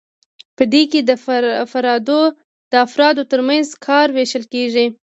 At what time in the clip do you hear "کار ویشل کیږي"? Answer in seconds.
3.85-4.85